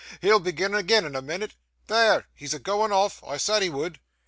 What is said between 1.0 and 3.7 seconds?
in a minute. There—he's a goin' off—I said he